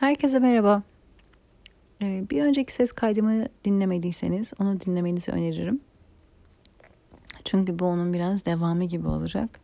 [0.00, 0.82] Herkese merhaba.
[2.02, 5.80] Ee, bir önceki ses kaydımı dinlemediyseniz onu dinlemenizi öneririm.
[7.44, 9.60] Çünkü bu onun biraz devamı gibi olacak.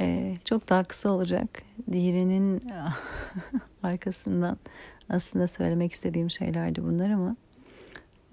[0.00, 1.62] Ee, çok daha kısa olacak.
[1.92, 2.62] Diğerinin
[3.82, 4.58] arkasından
[5.08, 7.36] aslında söylemek istediğim şeylerdi bunlar ama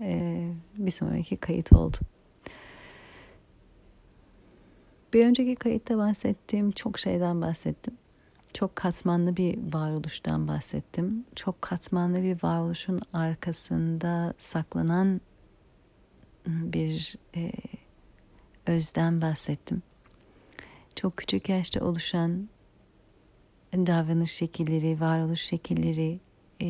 [0.02, 0.44] e,
[0.78, 1.98] bir sonraki kayıt oldu.
[5.14, 7.98] Bir önceki kayıtta bahsettiğim çok şeyden bahsettim
[8.54, 11.26] çok katmanlı bir varoluştan bahsettim.
[11.36, 15.22] Çok katmanlı bir varoluşun arkasında saklanan
[16.48, 17.52] bir e,
[18.68, 19.82] özden bahsettim.
[20.96, 22.50] Çok küçük yaşta oluşan
[23.74, 26.20] davranış şekilleri, varoluş şekilleri
[26.62, 26.70] e,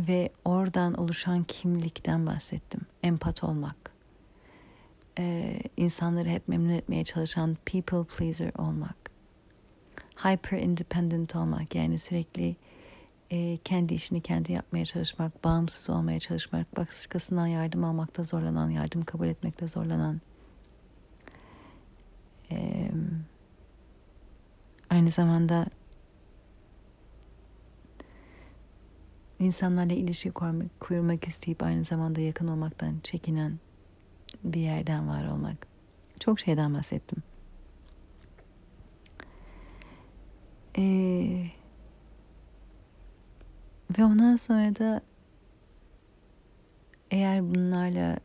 [0.00, 2.80] ve oradan oluşan kimlikten bahsettim.
[3.02, 3.76] Empat olmak.
[5.18, 9.05] E, insanları hep memnun etmeye çalışan people pleaser olmak
[10.16, 12.56] hyper independent olmak yani sürekli
[13.30, 19.26] e, kendi işini kendi yapmaya çalışmak, bağımsız olmaya çalışmak, başkasından yardım almakta zorlanan, yardım kabul
[19.26, 20.20] etmekte zorlanan,
[22.50, 22.90] e,
[24.90, 25.66] aynı zamanda
[29.38, 33.58] insanlarla ilişki kurmak, kurmak isteyip aynı zamanda yakın olmaktan çekinen
[34.44, 35.66] bir yerden var olmak.
[36.20, 37.22] Çok şeyden bahsettim.
[40.78, 41.46] Ee,
[43.98, 45.00] ve ondan sonra da
[47.10, 48.18] eğer bunlarla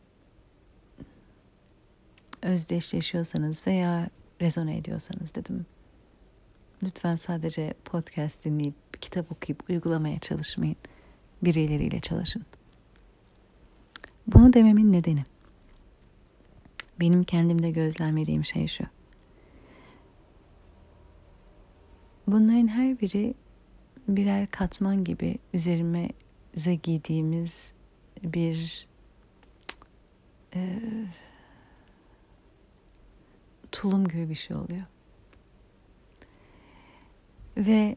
[2.41, 4.09] özdeşleşiyorsanız veya
[4.41, 5.65] rezone ediyorsanız dedim.
[6.83, 10.75] Lütfen sadece podcast dinleyip, kitap okuyup uygulamaya çalışmayın.
[11.43, 12.45] Birileriyle çalışın.
[14.27, 15.23] Bunu dememin nedeni
[17.01, 18.83] benim kendimde gözlemlediğim şey şu.
[22.27, 23.33] Bunların her biri
[24.07, 27.73] birer katman gibi üzerimize giydiğimiz
[28.23, 28.87] bir
[30.55, 30.79] e,
[33.71, 34.81] tulum gibi bir şey oluyor.
[37.57, 37.95] Ve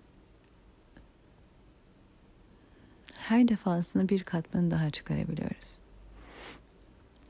[3.18, 5.78] her defasında bir katmanı daha çıkarabiliyoruz.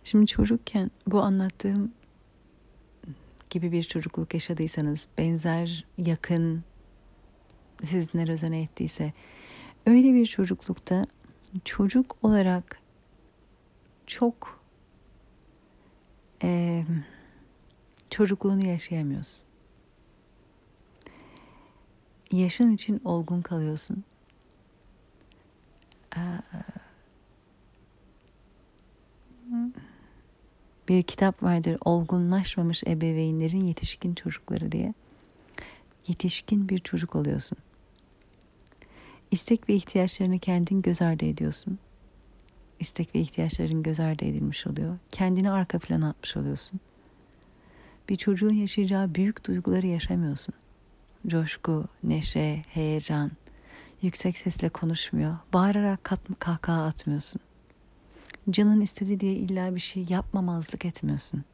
[0.04, 1.92] Şimdi çocukken bu anlattığım
[3.50, 6.64] gibi bir çocukluk yaşadıysanız benzer, yakın,
[7.86, 9.12] sizinle rezone ettiyse
[9.86, 11.06] öyle bir çocuklukta
[11.64, 12.80] çocuk olarak
[14.06, 14.60] çok
[16.42, 16.84] e,
[18.10, 19.44] çocukluğunu yaşayamıyorsun.
[22.32, 24.04] Yaşın için olgun kalıyorsun.
[30.88, 34.94] Bir kitap vardır olgunlaşmamış ebeveynlerin yetişkin çocukları diye.
[36.06, 37.58] Yetişkin bir çocuk oluyorsun.
[39.30, 41.78] İstek ve ihtiyaçlarını kendin göz ardı ediyorsun.
[42.80, 44.98] İstek ve ihtiyaçların göz ardı edilmiş oluyor.
[45.12, 46.80] Kendini arka plana atmış oluyorsun.
[48.08, 50.54] Bir çocuğun yaşayacağı büyük duyguları yaşamıyorsun.
[51.26, 53.30] Coşku, neşe, heyecan,
[54.02, 55.36] yüksek sesle konuşmuyor.
[55.52, 56.04] Bağırarak
[56.38, 57.40] kahkaha atmıyorsun.
[58.50, 61.44] Canın istedi diye illa bir şey yapmamazlık etmiyorsun.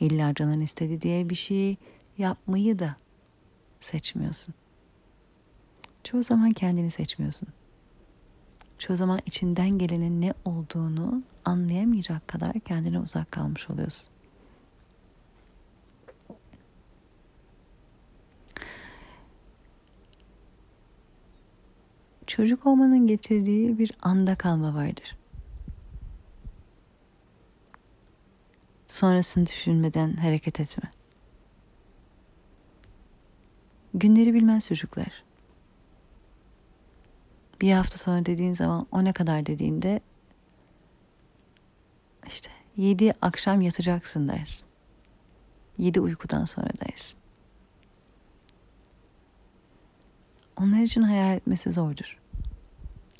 [0.00, 1.76] İlla canın istedi diye bir şey
[2.18, 2.96] yapmayı da
[3.80, 4.54] seçmiyorsun.
[6.04, 7.48] Çoğu zaman kendini seçmiyorsun.
[8.78, 14.12] Çoğu zaman içinden gelenin ne olduğunu anlayamayacak kadar kendine uzak kalmış oluyorsun.
[22.26, 25.16] Çocuk olmanın getirdiği bir anda kalma vardır.
[28.88, 30.90] Sonrasını düşünmeden hareket etme.
[33.94, 35.29] Günleri bilmez çocuklar
[37.60, 40.00] bir hafta sonra dediğin zaman o ne kadar dediğinde
[42.26, 44.68] işte yedi akşam yatacaksın dersin.
[45.78, 47.18] Yedi uykudan sonra dersin.
[50.56, 52.18] Onlar için hayal etmesi zordur.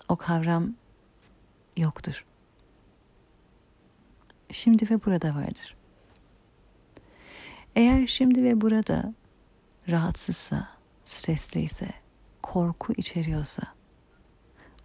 [0.09, 0.75] O kavram
[1.77, 2.25] yoktur.
[4.51, 5.77] Şimdi ve burada vardır.
[7.77, 9.15] Eğer şimdi ve burada
[9.89, 10.69] rahatsızsa,
[11.05, 11.89] stresliyse,
[12.43, 13.63] korku içeriyorsa,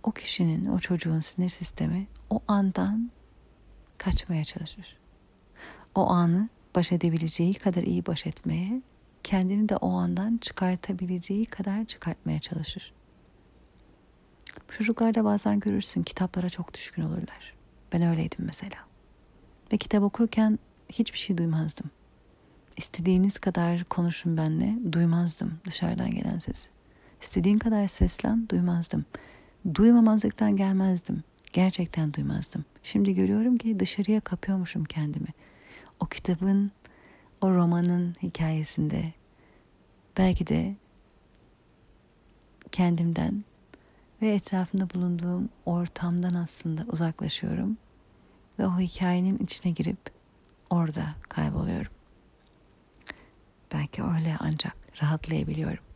[0.05, 3.11] o kişinin, o çocuğun sinir sistemi o andan
[3.97, 4.97] kaçmaya çalışır.
[5.95, 8.81] O anı baş edebileceği kadar iyi baş etmeye,
[9.23, 12.93] kendini de o andan çıkartabileceği kadar çıkartmaya çalışır.
[14.69, 17.53] Çocuklarda bazen görürsün kitaplara çok düşkün olurlar.
[17.93, 18.77] Ben öyleydim mesela.
[19.73, 20.59] Ve kitap okurken
[20.89, 21.91] hiçbir şey duymazdım.
[22.77, 26.69] İstediğiniz kadar konuşun benle, duymazdım dışarıdan gelen sesi.
[27.21, 29.05] İstediğin kadar seslen duymazdım.
[29.73, 31.23] Duymamazlıktan gelmezdim.
[31.53, 32.65] Gerçekten duymazdım.
[32.83, 35.27] Şimdi görüyorum ki dışarıya kapıyormuşum kendimi.
[35.99, 36.71] O kitabın,
[37.41, 39.13] o romanın hikayesinde
[40.17, 40.75] belki de
[42.71, 43.43] kendimden
[44.21, 47.77] ve etrafında bulunduğum ortamdan aslında uzaklaşıyorum
[48.59, 49.99] ve o hikayenin içine girip
[50.69, 51.91] orada kayboluyorum.
[53.73, 55.94] Belki öyle ancak rahatlayabiliyorum.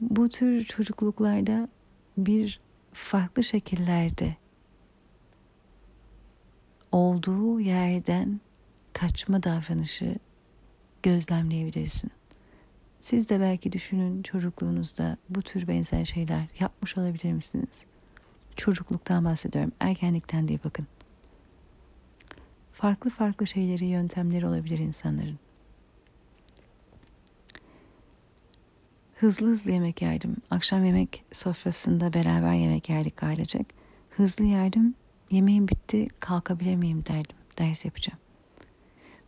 [0.00, 1.68] Bu tür çocukluklarda
[2.18, 2.60] bir
[2.92, 4.36] farklı şekillerde
[6.92, 8.40] olduğu yerden
[8.92, 10.16] kaçma davranışı
[11.02, 12.10] gözlemleyebilirsin.
[13.00, 17.84] Siz de belki düşünün çocukluğunuzda bu tür benzer şeyler yapmış olabilir misiniz?
[18.56, 20.86] Çocukluktan bahsediyorum, erkenlikten değil bakın.
[22.72, 25.38] Farklı farklı şeyleri, yöntemleri olabilir insanların.
[29.20, 30.36] Hızlı hızlı yemek yerdim.
[30.50, 33.66] Akşam yemek sofrasında beraber yemek yerdik ailecek.
[34.10, 34.94] Hızlı yerdim.
[35.30, 37.36] Yemeğim bitti kalkabilir miyim derdim.
[37.58, 38.18] Ders yapacağım.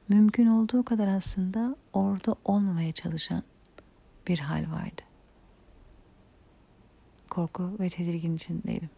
[0.09, 3.43] Mümkün olduğu kadar aslında orada olmamaya çalışan
[4.29, 5.03] bir hal vardı.
[7.31, 8.91] Korku ve tedirgin içindeydim.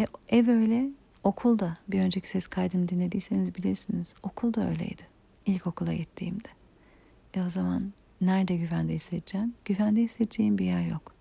[0.00, 0.90] E, ev öyle,
[1.24, 4.14] okulda bir önceki ses kaydımı dinlediyseniz bilirsiniz.
[4.22, 5.02] Okulda öyleydi.
[5.46, 6.48] İlkokula gittiğimde.
[7.34, 9.54] E o zaman nerede güvende hissedeceğim?
[9.64, 11.16] Güvende hissedeceğim bir yer yok.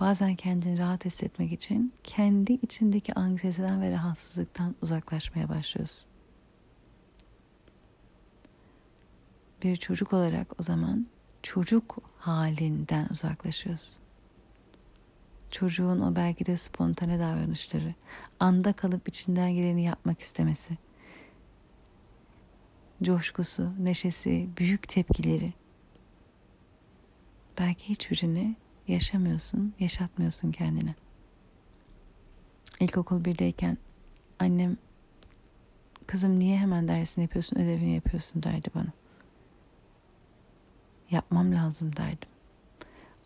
[0.00, 6.10] Bazen kendini rahat hissetmek için kendi içindeki anksiyeteden ve rahatsızlıktan uzaklaşmaya başlıyorsun.
[9.62, 11.06] Bir çocuk olarak o zaman
[11.42, 14.02] çocuk halinden uzaklaşıyorsun.
[15.50, 17.94] Çocuğun o belki de spontane davranışları,
[18.40, 20.78] anda kalıp içinden geleni yapmak istemesi,
[23.02, 25.52] coşkusu, neşesi, büyük tepkileri.
[27.58, 28.56] Belki hiçbirini
[28.88, 30.94] yaşamıyorsun, yaşatmıyorsun kendine.
[32.80, 33.78] İlkokul birdeyken
[34.38, 34.76] annem
[36.06, 38.92] kızım niye hemen dersini yapıyorsun, ödevini yapıyorsun derdi bana.
[41.10, 42.28] Yapmam lazım derdim.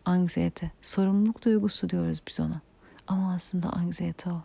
[0.05, 2.61] Anksiyete, sorumluluk duygusu diyoruz biz ona.
[3.07, 4.41] Ama aslında anksiyete o.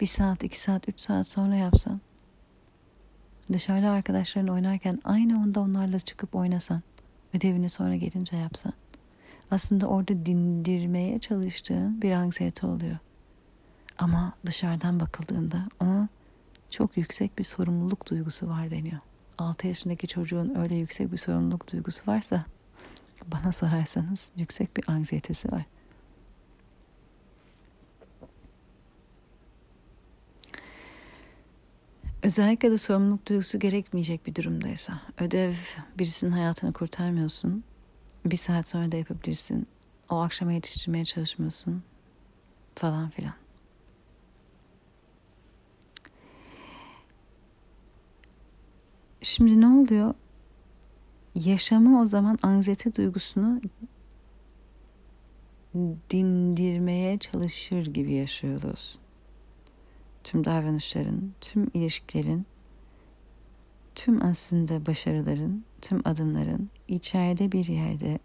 [0.00, 2.00] Bir saat, iki saat, üç saat sonra yapsan
[3.52, 6.82] Dışarıda arkadaşların oynarken aynı anda onlarla çıkıp oynasan,
[7.34, 8.72] ödevini sonra gelince yapsan.
[9.50, 12.96] Aslında orada dindirmeye çalıştığın bir anksiyete oluyor.
[13.98, 16.08] Ama dışarıdan bakıldığında ona
[16.70, 19.00] çok yüksek bir sorumluluk duygusu var deniyor.
[19.38, 22.44] 6 yaşındaki çocuğun öyle yüksek bir sorumluluk duygusu varsa
[23.26, 25.62] bana sorarsanız yüksek bir anksiyetesi var.
[32.26, 35.00] Özellikle de sorumluluk duygusu gerekmeyecek bir durumdaysa.
[35.18, 35.52] Ödev
[35.98, 37.64] birisinin hayatını kurtarmıyorsun.
[38.24, 39.66] Bir saat sonra da yapabilirsin.
[40.10, 41.82] O akşama yetiştirmeye çalışmıyorsun.
[42.74, 43.34] Falan filan.
[49.22, 50.14] Şimdi ne oluyor?
[51.34, 53.60] Yaşamı o zaman anksiyete duygusunu
[56.10, 58.98] dindirmeye çalışır gibi yaşıyoruz
[60.26, 62.46] tüm davranışların, tüm ilişkilerin,
[63.94, 68.18] tüm aslında başarıların, tüm adımların içeride bir yerde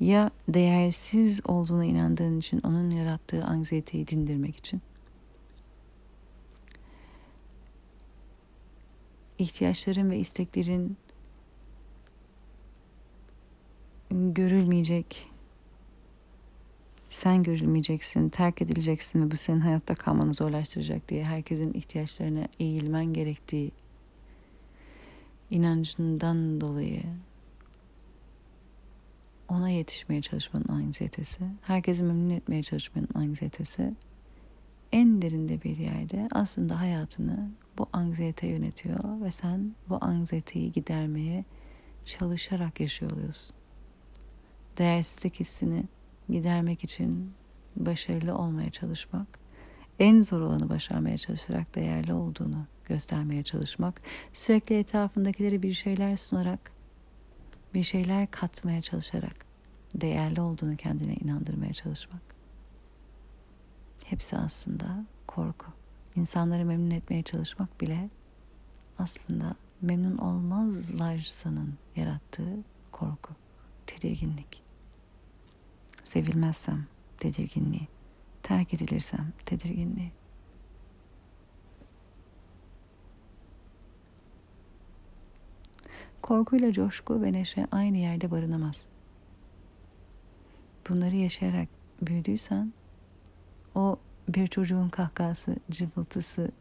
[0.00, 4.82] ya değersiz olduğuna inandığın için onun yarattığı anksiyeteyi dindirmek için.
[9.38, 10.96] İhtiyaçların ve isteklerin
[14.10, 15.30] görülmeyecek
[17.08, 23.72] sen görülmeyeceksin, terk edileceksin ve bu senin hayatta kalmanı zorlaştıracak diye herkesin ihtiyaçlarına eğilmen gerektiği
[25.50, 27.02] inancından dolayı
[29.48, 33.94] ona yetişmeye çalışmanın anksiyetesi, herkesi memnun etmeye çalışmanın anksiyetesi
[34.92, 41.44] en derinde bir yerde aslında hayatını bu anksiyete yönetiyor ve sen bu anksiyeteyi gidermeye
[42.04, 43.56] çalışarak yaşıyor oluyorsun.
[44.78, 45.84] Değersizlik hissini
[46.28, 47.32] gidermek için
[47.76, 49.38] başarılı olmaya çalışmak,
[49.98, 54.00] en zor olanı başarmaya çalışarak değerli olduğunu göstermeye çalışmak,
[54.32, 56.72] sürekli etrafındakileri bir şeyler sunarak,
[57.74, 59.46] bir şeyler katmaya çalışarak
[59.94, 62.22] değerli olduğunu kendine inandırmaya çalışmak.
[64.04, 65.66] Hepsi aslında korku.
[66.16, 68.10] İnsanları memnun etmeye çalışmak bile
[68.98, 72.56] aslında memnun olmazlarsanın yarattığı
[72.92, 73.34] korku,
[73.86, 74.65] tedirginlik
[76.06, 76.86] sevilmezsem
[77.18, 77.88] tedirginliği,
[78.42, 80.12] terk edilirsem tedirginliği.
[86.22, 88.84] Korkuyla coşku ve neşe aynı yerde barınamaz.
[90.88, 91.68] Bunları yaşayarak
[92.02, 92.72] büyüdüysen
[93.74, 93.98] o
[94.28, 96.52] bir çocuğun kahkahası, cıvıltısı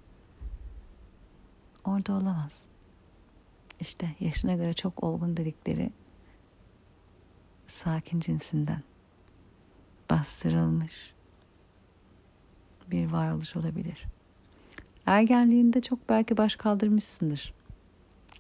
[1.86, 2.62] orada olamaz.
[3.80, 5.92] İşte yaşına göre çok olgun dedikleri
[7.68, 8.84] sakin cinsinden
[10.10, 11.14] bastırılmış
[12.92, 14.06] bir varoluş olabilir.
[15.06, 17.54] Ergenliğinde çok belki baş kaldırmışsındır.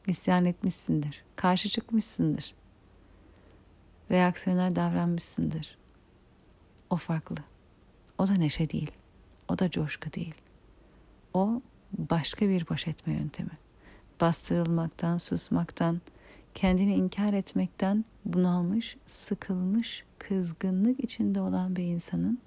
[0.07, 1.23] İsyan etmişsindir.
[1.35, 2.53] Karşı çıkmışsındır.
[4.11, 5.77] Reaksiyonel davranmışsındır.
[6.89, 7.35] O farklı.
[8.17, 8.91] O da neşe değil.
[9.49, 10.35] O da coşku değil.
[11.33, 11.61] O
[11.97, 13.57] başka bir baş etme yöntemi.
[14.21, 16.01] Bastırılmaktan, susmaktan,
[16.53, 22.39] kendini inkar etmekten bunalmış, sıkılmış, kızgınlık içinde olan bir insanın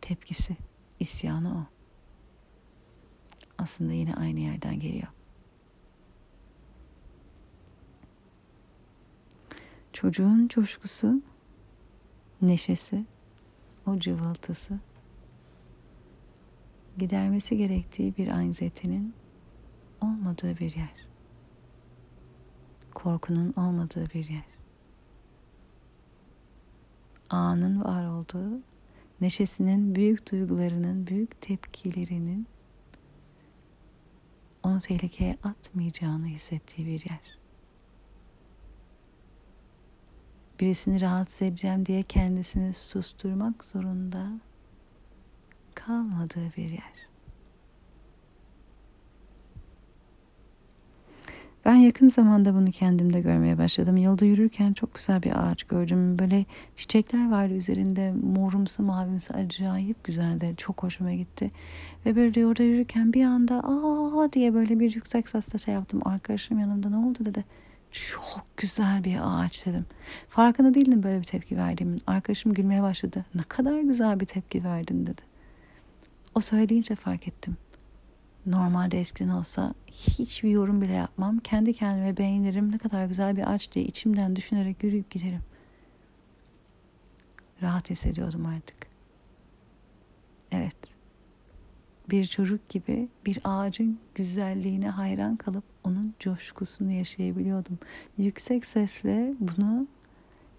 [0.00, 0.56] tepkisi,
[1.00, 1.66] isyanı o.
[3.58, 5.08] Aslında yine aynı yerden geliyor.
[9.92, 11.22] Çocuğun coşkusu,
[12.42, 13.04] neşesi,
[13.86, 14.78] o cıvıltısı
[16.98, 19.14] gidermesi gerektiği bir anksiyetenin
[20.00, 21.06] olmadığı bir yer.
[22.94, 24.51] Korkunun olmadığı bir yer.
[27.32, 28.60] Anın var olduğu,
[29.20, 32.46] neşesinin, büyük duygularının, büyük tepkilerinin
[34.62, 37.38] onu tehlikeye atmayacağını hissettiği bir yer.
[40.60, 44.40] Birisini rahatsız edeceğim diye kendisini susturmak zorunda
[45.74, 47.11] kalmadığı bir yer.
[51.64, 53.96] Ben yakın zamanda bunu kendimde görmeye başladım.
[53.96, 56.18] Yolda yürürken çok güzel bir ağaç gördüm.
[56.18, 56.44] Böyle
[56.76, 60.54] çiçekler vardı üzerinde morumsu mavimsi acayip güzeldi.
[60.56, 61.50] Çok hoşuma gitti.
[62.06, 66.00] Ve böyle orada yürürken bir anda aa diye böyle bir yüksek sesle şey yaptım.
[66.04, 67.44] Arkadaşım yanımda ne oldu dedi.
[67.90, 69.86] Çok güzel bir ağaç dedim.
[70.28, 72.02] Farkında değildim böyle bir tepki verdiğimin.
[72.06, 73.24] Arkadaşım gülmeye başladı.
[73.34, 75.22] Ne kadar güzel bir tepki verdin dedi.
[76.34, 77.56] O söyleyince fark ettim.
[78.46, 81.38] Normalde eskiden olsa hiçbir yorum bile yapmam.
[81.38, 85.42] Kendi kendime beğenirim ne kadar güzel bir ağaç diye içimden düşünerek yürüyüp giderim.
[87.62, 88.86] Rahat hissediyordum artık.
[90.52, 90.76] Evet.
[92.10, 97.78] Bir çocuk gibi bir ağacın güzelliğine hayran kalıp onun coşkusunu yaşayabiliyordum.
[98.18, 99.86] Yüksek sesle bunu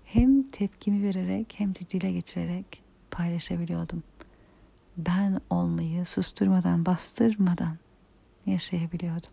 [0.06, 4.04] hem tepkimi vererek hem de dile getirerek paylaşabiliyordum
[4.98, 7.78] ben olmayı susturmadan, bastırmadan
[8.46, 9.32] yaşayabiliyordum.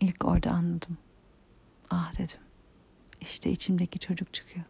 [0.00, 0.98] İlk orada anladım.
[1.90, 2.40] Ah dedim.
[3.20, 4.66] İşte içimdeki çocuk çıkıyor.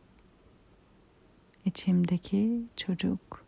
[1.64, 3.44] İçimdeki çocuk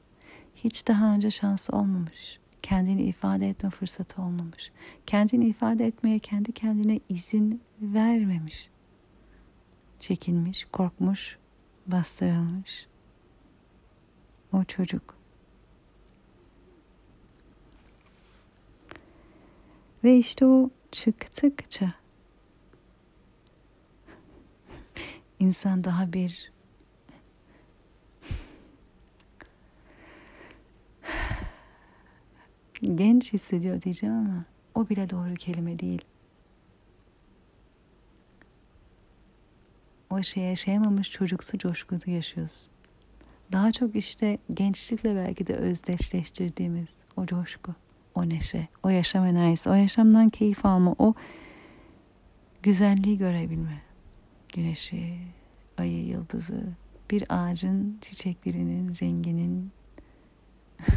[0.54, 2.38] hiç daha önce şansı olmamış.
[2.62, 4.72] Kendini ifade etme fırsatı olmamış.
[5.06, 8.68] Kendini ifade etmeye kendi kendine izin vermemiş.
[10.00, 11.38] Çekinmiş, korkmuş,
[11.86, 12.86] bastırılmış.
[14.52, 15.23] O çocuk
[20.04, 21.94] Ve işte o çıktıkça
[25.40, 26.52] insan daha bir
[32.82, 34.44] genç hissediyor diyeceğim ama
[34.74, 36.02] o bile doğru kelime değil.
[40.10, 42.72] O şey yaşayamamış çocuksu coşkulu yaşıyorsun.
[43.52, 47.74] Daha çok işte gençlikle belki de özdeşleştirdiğimiz o coşku
[48.14, 51.14] o neşe, o yaşam enerjisi, o yaşamdan keyif alma, o
[52.62, 53.82] güzelliği görebilme.
[54.54, 55.18] Güneşi,
[55.78, 56.64] ayı, yıldızı,
[57.10, 59.72] bir ağacın çiçeklerinin renginin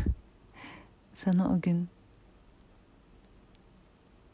[1.14, 1.90] sana o gün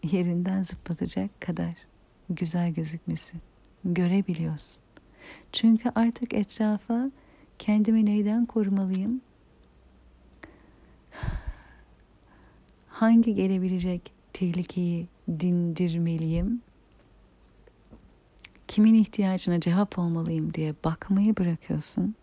[0.03, 1.73] yerinden zıplatacak kadar
[2.29, 3.33] güzel gözükmesi
[3.85, 4.83] görebiliyorsun.
[5.51, 7.11] Çünkü artık etrafa
[7.59, 9.21] kendimi neyden korumalıyım?
[12.93, 16.62] Hangi gelebilecek tehlikeyi dindirmeliyim?
[18.67, 22.15] Kimin ihtiyacına cevap olmalıyım diye bakmayı bırakıyorsun.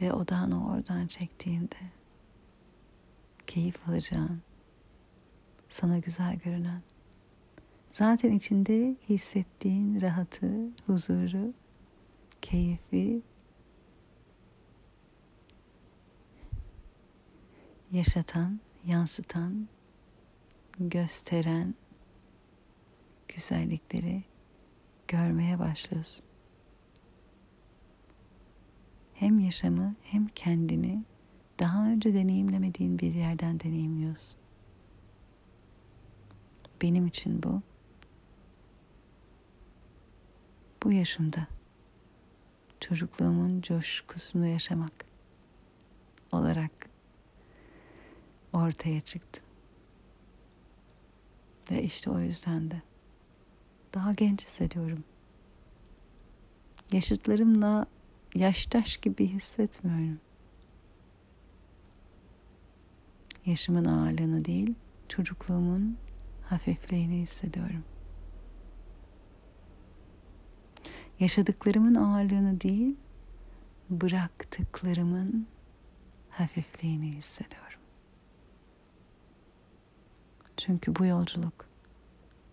[0.00, 1.76] Ve odağını oradan çektiğinde
[3.46, 4.40] keyif alacağın,
[5.68, 6.82] sana güzel görünen,
[7.92, 11.52] zaten içinde hissettiğin rahatı, huzuru,
[12.42, 13.22] keyfi
[17.96, 19.68] yaşatan, yansıtan,
[20.78, 21.74] gösteren
[23.28, 24.24] güzellikleri
[25.08, 26.26] görmeye başlıyorsun.
[29.14, 31.04] Hem yaşamı hem kendini
[31.58, 34.38] daha önce deneyimlemediğin bir yerden deneyimliyorsun.
[36.82, 37.62] Benim için bu.
[40.82, 41.46] Bu yaşımda
[42.80, 45.04] çocukluğumun coşkusunu yaşamak
[46.32, 46.95] olarak
[48.56, 49.40] ortaya çıktı.
[51.70, 52.82] Ve işte o yüzden de
[53.94, 55.04] daha genç hissediyorum.
[56.92, 57.86] Yaşıtlarımla
[58.34, 60.20] yaştaş gibi hissetmiyorum.
[63.46, 64.74] Yaşımın ağırlığını değil,
[65.08, 65.98] çocukluğumun
[66.42, 67.84] hafifliğini hissediyorum.
[71.20, 72.96] Yaşadıklarımın ağırlığını değil,
[73.90, 75.46] bıraktıklarımın
[76.30, 77.65] hafifliğini hissediyorum.
[80.56, 81.66] Çünkü bu yolculuk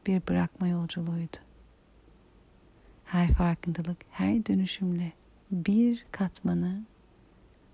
[0.08, 1.38] bir bırakma yolculuğuydu.
[3.06, 5.14] Her farkındalık, her dönüşümle
[5.52, 6.84] bir katmanı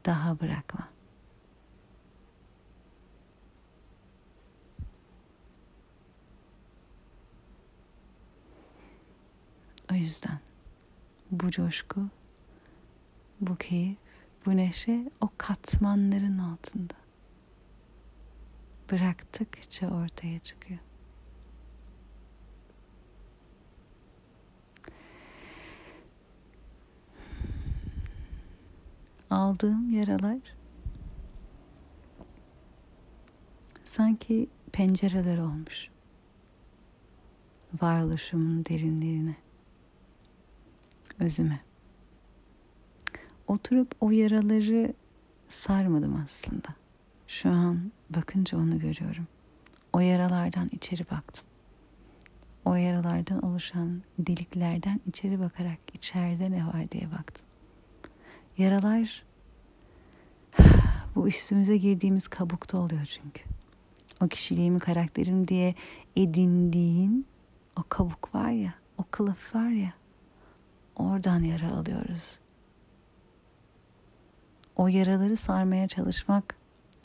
[0.06, 0.88] daha bırakma.
[9.92, 10.40] O yüzden
[11.32, 12.02] bu coşku,
[13.42, 13.98] bu keyif,
[14.46, 16.99] bu neşe o katmanların altında.
[18.92, 20.80] Bıraktıkça ortaya çıkıyor.
[29.30, 30.40] Aldığım yaralar
[33.86, 35.90] sanki pencereler olmuş
[37.82, 39.36] varoluşumun derinlerine
[41.20, 41.60] özüme.
[43.48, 44.94] Oturup o yaraları
[45.48, 46.68] sarmadım aslında.
[47.28, 49.28] Şu an bakınca onu görüyorum.
[49.94, 51.44] O yaralardan içeri baktım.
[52.66, 57.46] O yaralardan oluşan deliklerden içeri bakarak içeride ne var diye baktım.
[58.58, 59.24] Yaralar
[61.16, 63.44] bu üstümüze girdiğimiz kabukta oluyor çünkü.
[64.22, 65.76] O kişiliğimi, karakterim diye
[66.16, 67.26] edindiğin
[67.76, 69.94] o kabuk var ya, o kılıf var ya.
[70.96, 72.40] Oradan yara alıyoruz.
[74.76, 76.59] O yaraları sarmaya çalışmak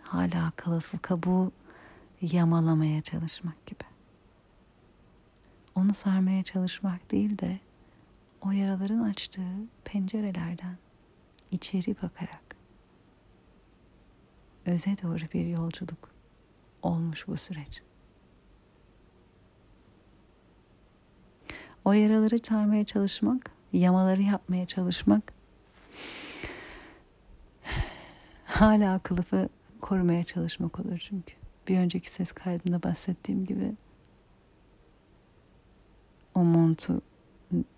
[0.05, 1.53] hala kılıfı kabuğu
[2.21, 3.85] yamalamaya çalışmak gibi.
[5.75, 7.59] Onu sarmaya çalışmak değil de
[8.41, 9.53] o yaraların açtığı
[9.85, 10.77] pencerelerden
[11.51, 12.57] içeri bakarak
[14.67, 16.11] öze doğru bir yolculuk
[16.83, 17.83] olmuş bu süreç.
[21.85, 25.33] O yaraları çarmaya çalışmak yamaları yapmaya çalışmak
[28.45, 29.49] hala kılıfı
[29.85, 31.35] korumaya çalışmak olur çünkü.
[31.69, 33.73] Bir önceki ses kaydında bahsettiğim gibi
[36.35, 37.01] o montu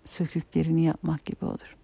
[0.03, 1.77] söküklerini yapmak gibi olur.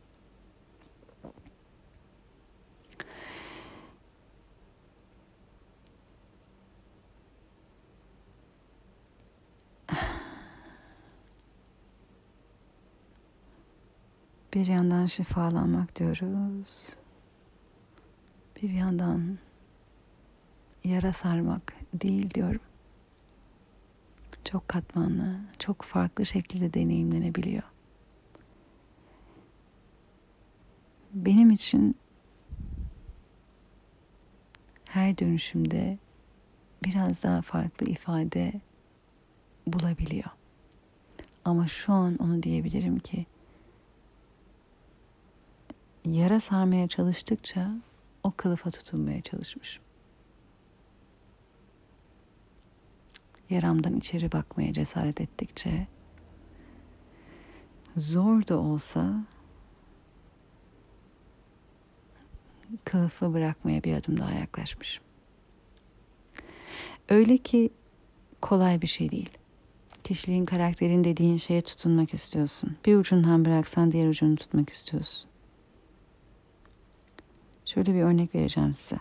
[14.54, 16.90] Bir yandan şifalanmak diyoruz.
[18.62, 19.38] Bir yandan
[20.84, 22.62] yara sarmak değil diyorum.
[24.44, 27.64] Çok katmanlı, çok farklı şekilde deneyimlenebiliyor.
[31.14, 31.96] Benim için
[34.86, 35.98] her dönüşümde
[36.86, 38.54] biraz daha farklı ifade
[39.68, 40.30] bulabiliyor.
[41.46, 43.26] Ama şu an onu diyebilirim ki
[46.06, 47.72] yara sarmaya çalıştıkça
[48.24, 49.84] o kılıfa tutunmaya çalışmışım.
[53.54, 55.88] Yaramdan içeri bakmaya cesaret ettikçe
[57.98, 59.26] zor da olsa
[62.86, 65.04] kılıfı bırakmaya bir adım daha yaklaşmışım.
[67.10, 67.70] Öyle ki
[68.42, 69.30] kolay bir şey değil.
[70.04, 72.78] Kişiliğin, karakterin dediğin şeye tutunmak istiyorsun.
[72.86, 75.30] Bir ucundan bıraksan diğer ucunu tutmak istiyorsun.
[77.66, 78.98] Şöyle bir örnek vereceğim size.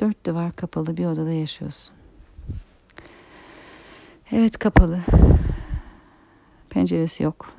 [0.00, 1.96] Dört duvar kapalı bir odada yaşıyorsun.
[4.32, 5.00] Evet kapalı.
[6.70, 7.52] Penceresi yok.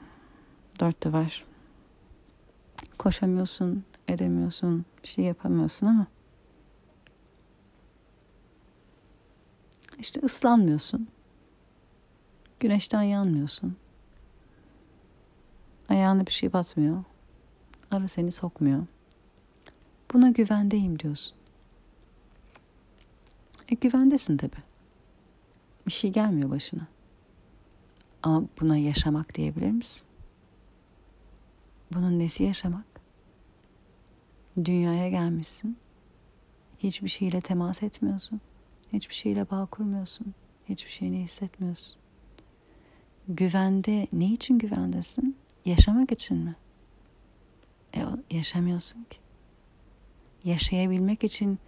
[0.80, 1.45] Dört duvar.
[2.97, 6.08] Koşamıyorsun, edemiyorsun, bir şey yapamıyorsun ama
[9.99, 11.08] işte ıslanmıyorsun.
[12.60, 13.75] Güneşten yanmıyorsun.
[15.89, 17.03] Ayağına bir şey batmıyor.
[17.91, 18.86] Arı seni sokmuyor.
[20.13, 21.38] Buna güvendeyim diyorsun.
[23.69, 24.77] E güvendesin tabi.
[25.88, 26.88] Bir şey gelmiyor başına.
[28.23, 30.08] Ama buna yaşamak diyebilir misin?
[31.93, 32.86] Bunun nesi yaşamak?
[34.65, 35.78] Dünyaya gelmişsin.
[36.80, 38.41] Hiçbir şeyle temas etmiyorsun.
[38.93, 40.34] Hiçbir şeyle bağ kurmuyorsun.
[40.69, 42.00] Hiçbir şeyini hissetmiyorsun.
[43.28, 45.38] güvende ne için güvendesin?
[45.65, 46.56] Yaşamak için mi?
[47.95, 49.17] E, yaşamıyorsun ki.
[50.43, 51.60] Yaşayabilmek için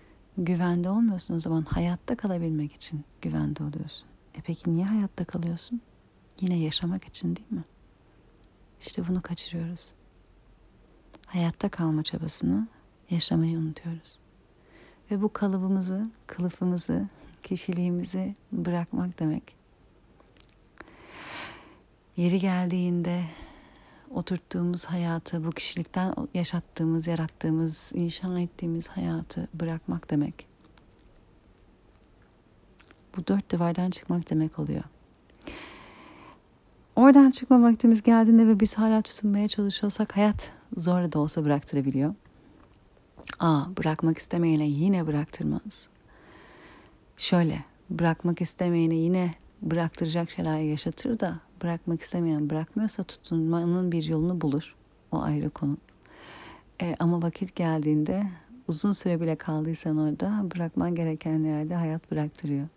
[0.45, 4.08] güvende olmuyorsun o zaman hayatta kalabilmek için güvende oluyorsun.
[4.36, 5.82] E peki niye hayatta kalıyorsun?
[6.41, 7.63] Yine yaşamak için değil mi?
[8.82, 9.91] İşte bunu kaçırıyoruz.
[11.25, 12.67] Hayatta kalma çabasını
[13.10, 14.19] yaşamayı unutuyoruz.
[15.12, 17.08] Ve bu kalıbımızı, kılıfımızı,
[17.43, 19.56] kişiliğimizi bırakmak demek.
[22.17, 23.23] Yeri geldiğinde
[24.13, 30.48] oturttuğumuz hayatı, bu kişilikten yaşattığımız, yarattığımız, inşa ettiğimiz hayatı bırakmak demek.
[33.17, 34.84] Bu dört duvardan çıkmak demek oluyor.
[36.95, 42.15] Oradan çıkma vaktimiz geldiğinde ve biz hala tutunmaya çalışıyorsak hayat zor da olsa bıraktırabiliyor.
[43.39, 45.89] Aa bırakmak istemeyene yine bıraktırmaz.
[47.17, 54.76] Şöyle bırakmak istemeyene yine bıraktıracak şeyler yaşatır da bırakmak istemeyen bırakmıyorsa tutunmanın bir yolunu bulur.
[55.12, 55.78] O ayrı konu.
[56.82, 58.24] E, ama vakit geldiğinde
[58.67, 62.67] uzun süre bile kaldıysan orada bırakman gereken yerde hayat bıraktırıyor.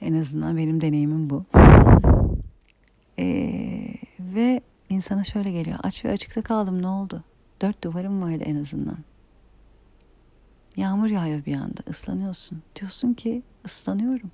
[0.00, 1.44] En azından benim deneyimim bu.
[3.18, 5.78] Ee, ve insana şöyle geliyor.
[5.82, 7.24] Aç ve açıkta kaldım ne oldu?
[7.62, 8.98] Dört duvarım vardı en azından.
[10.76, 11.80] Yağmur yağıyor bir anda.
[11.90, 12.62] ıslanıyorsun.
[12.76, 14.30] Diyorsun ki ıslanıyorum.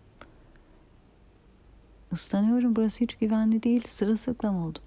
[2.15, 2.77] Islanıyorum.
[2.77, 3.85] Burası hiç güvenli değil.
[3.89, 4.83] Sırılsıklam oldum.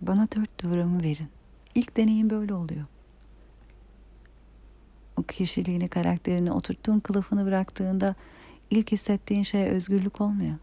[0.00, 1.28] Bana dört duvarımı verin.
[1.74, 2.84] İlk deneyim böyle oluyor.
[5.16, 8.14] O kişiliğini, karakterini, oturttuğun kılıfını bıraktığında
[8.70, 10.56] ilk hissettiğin şey özgürlük olmuyor.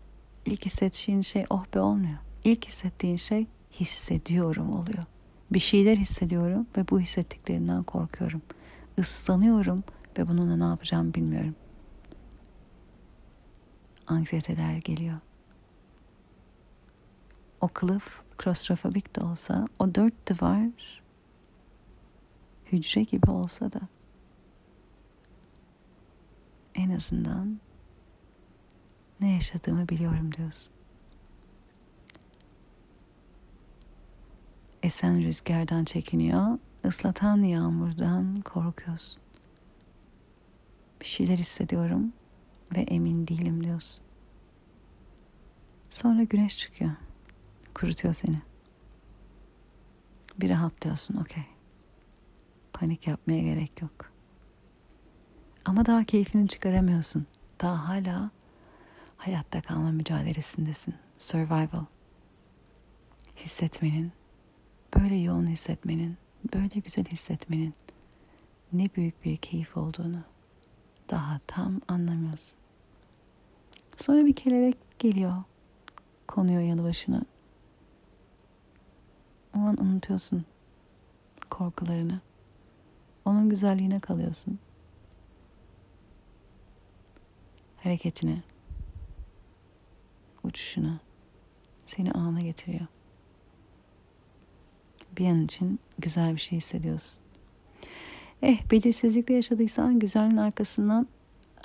[0.45, 2.17] İlk hissettiğin şey oh be olmuyor.
[2.43, 5.03] İlk hissettiğin şey hissediyorum oluyor.
[5.51, 8.41] Bir şeyler hissediyorum ve bu hissettiklerimden korkuyorum.
[8.97, 9.83] Islanıyorum
[10.17, 11.55] ve bununla ne yapacağım bilmiyorum.
[14.09, 15.19] Anksiyeteler geliyor.
[17.61, 21.01] O kılıf klostrofobik de olsa, o dört duvar
[22.71, 23.79] hücre gibi olsa da
[26.75, 27.59] en azından
[29.19, 30.73] ne yaşadığımı biliyorum diyorsun.
[34.83, 39.21] Esen rüzgardan çekiniyor, ıslatan yağmurdan korkuyorsun.
[41.01, 42.13] Bir şeyler hissediyorum
[42.75, 44.05] ve emin değilim diyorsun.
[45.89, 46.91] Sonra güneş çıkıyor.
[47.73, 48.41] Kurutuyor seni.
[50.37, 51.43] Bir rahatlıyorsun, okey.
[52.73, 54.11] Panik yapmaya gerek yok.
[55.65, 57.27] Ama daha keyfini çıkaramıyorsun.
[57.61, 58.31] Daha hala
[59.17, 60.95] hayatta kalma mücadelesindesin.
[61.17, 61.85] Survival.
[63.35, 64.11] Hissetmenin,
[64.95, 66.17] böyle yoğun hissetmenin,
[66.53, 67.73] böyle güzel hissetmenin
[68.73, 70.23] ne büyük bir keyif olduğunu
[71.09, 72.59] daha tam anlamıyorsun.
[73.97, 75.43] Sonra bir kelebek geliyor,
[76.27, 77.21] konuyor yanı başına.
[79.55, 80.45] O an unutuyorsun
[81.49, 82.19] korkularını.
[83.25, 84.59] Onun güzelliğine kalıyorsun.
[87.77, 88.43] Hareketine,
[90.43, 90.99] uçuşuna
[91.85, 92.87] seni ana getiriyor.
[95.17, 97.23] Bir an için güzel bir şey hissediyorsun.
[98.41, 101.07] Eh belirsizlikle yaşadıysan güzelin arkasından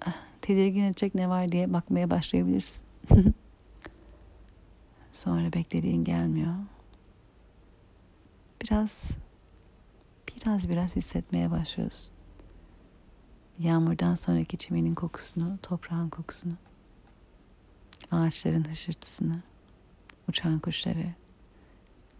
[0.06, 2.82] ah, tedirgin edecek ne var diye bakmaya başlayabilirsin.
[5.12, 6.54] Sonra beklediğin gelmiyor.
[8.62, 9.10] Biraz
[10.28, 12.14] biraz biraz hissetmeye başlıyorsun.
[13.58, 16.52] Yağmurdan sonraki çimenin kokusunu, toprağın kokusunu
[18.10, 19.42] ağaçların hışırtısını,
[20.28, 21.06] uçan kuşları,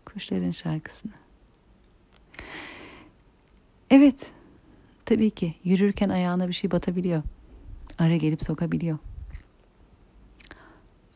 [0.05, 1.13] kuşların şarkısını.
[3.91, 4.33] Evet,
[5.05, 7.23] tabii ki yürürken ayağına bir şey batabiliyor.
[7.99, 8.99] Ara gelip sokabiliyor.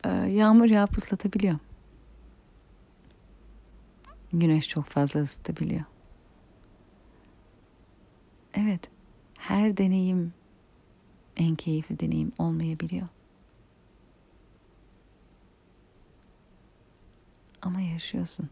[0.05, 1.59] Ee, yağmur yağıp ıslatabiliyor.
[4.33, 5.83] Güneş çok fazla ısıtabiliyor.
[8.53, 8.89] Evet,
[9.37, 10.33] her deneyim
[11.37, 13.07] en keyifli deneyim olmayabiliyor.
[17.61, 18.49] Ama yaşıyorsun.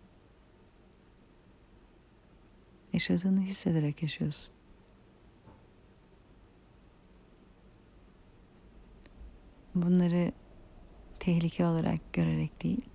[2.93, 4.54] Yaşadığını hissederek yaşıyorsun.
[9.82, 10.32] Bunları
[11.20, 12.86] tehlike olarak görerek değil,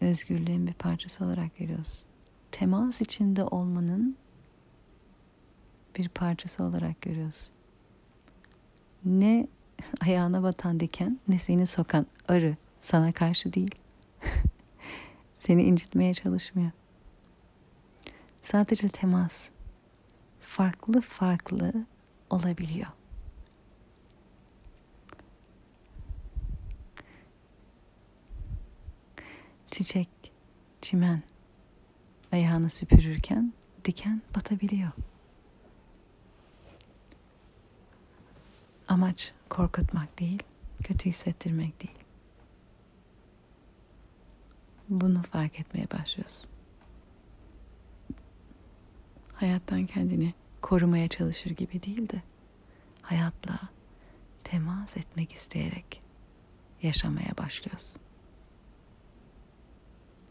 [0.00, 2.08] özgürlüğün bir parçası olarak görüyorsun.
[2.52, 4.16] Temas içinde olmanın
[5.96, 7.52] bir parçası olarak görüyorsun.
[9.04, 9.46] Ne
[10.00, 13.74] ayağına batan diken ne seni sokan arı sana karşı değil.
[15.34, 16.70] seni incitmeye çalışmıyor.
[18.42, 19.48] Sadece temas
[20.40, 21.72] farklı farklı
[22.30, 22.88] olabiliyor.
[29.70, 30.08] Çiçek,
[30.80, 31.22] çimen
[32.32, 33.52] ayağını süpürürken
[33.84, 34.90] diken batabiliyor.
[38.88, 40.42] Amaç korkutmak değil,
[40.84, 41.98] kötü hissettirmek değil.
[44.88, 46.50] Bunu fark etmeye başlıyorsun.
[49.34, 52.22] Hayattan kendini korumaya çalışır gibi değil de
[53.02, 53.58] hayatla
[54.44, 56.02] temas etmek isteyerek
[56.82, 58.02] yaşamaya başlıyorsun.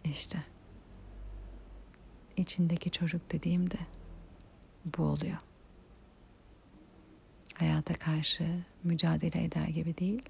[0.04, 0.44] İşte
[2.38, 3.78] içindeki çocuk dediğim de
[4.98, 5.38] bu oluyor.
[7.56, 10.22] Hayata karşı mücadele eder gibi değil,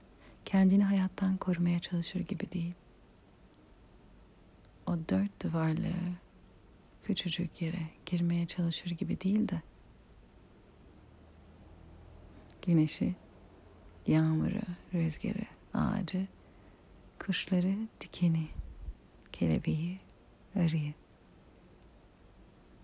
[0.45, 2.73] kendini hayattan korumaya çalışır gibi değil.
[4.87, 5.93] O dört duvarlı
[7.03, 9.61] küçücük yere girmeye çalışır gibi değil de
[12.61, 13.15] güneşi,
[14.07, 14.61] yağmuru,
[14.93, 16.27] rüzgarı, ağacı,
[17.19, 18.47] kuşları, dikeni,
[19.31, 19.99] kelebeği,
[20.55, 20.93] arıyı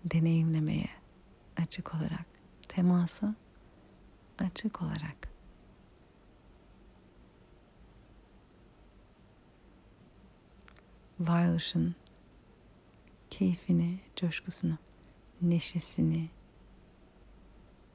[0.04, 0.88] deneyimlemeye
[1.56, 2.26] açık olarak,
[2.68, 3.34] temasa
[4.38, 5.28] açık olarak.
[11.20, 11.94] Varoluşun
[13.30, 14.78] keyfini, coşkusunu,
[15.42, 16.28] neşesini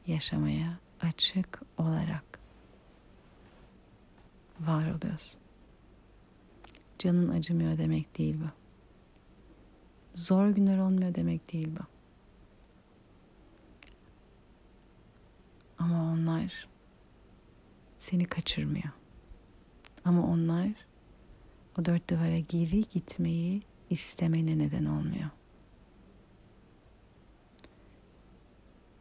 [0.07, 2.39] yaşamaya açık olarak
[4.59, 5.41] var oluyorsun.
[6.99, 8.47] Canın acımıyor demek değil bu.
[10.15, 11.83] Zor günler olmuyor demek değil bu.
[15.77, 16.67] Ama onlar
[17.97, 18.89] seni kaçırmıyor.
[20.05, 20.71] Ama onlar
[21.79, 25.29] o dört duvara geri gitmeyi istemene neden olmuyor.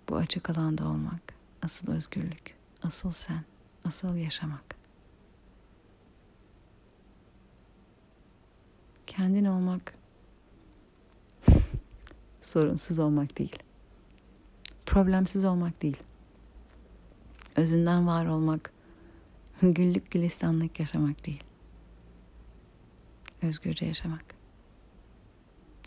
[0.09, 3.44] Bu açık alanda olmak, asıl özgürlük, asıl sen,
[3.85, 4.77] asıl yaşamak.
[9.07, 9.94] Kendin olmak
[12.40, 13.59] sorunsuz olmak değil.
[14.87, 16.03] Problemsiz olmak değil.
[17.57, 18.73] Özünden var olmak,
[19.62, 21.44] güllük gülistanlık yaşamak değil.
[23.42, 24.25] Özgürce yaşamak.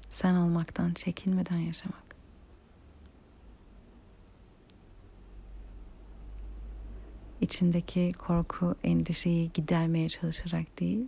[0.10, 2.03] Sen olmaktan çekinmeden yaşamak.
[7.44, 11.08] İçindeki korku, endişeyi gidermeye çalışarak değil,